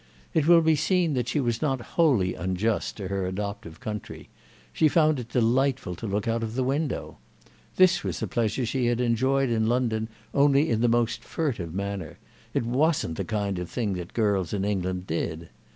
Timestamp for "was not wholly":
1.39-2.33